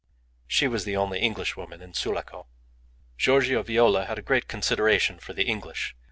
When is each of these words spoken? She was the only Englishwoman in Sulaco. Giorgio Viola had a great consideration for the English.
She 0.47 0.67
was 0.67 0.83
the 0.83 0.95
only 0.97 1.19
Englishwoman 1.19 1.79
in 1.79 1.93
Sulaco. 1.93 2.47
Giorgio 3.19 3.61
Viola 3.61 4.05
had 4.05 4.17
a 4.17 4.23
great 4.23 4.47
consideration 4.47 5.19
for 5.19 5.33
the 5.33 5.43
English. 5.43 5.95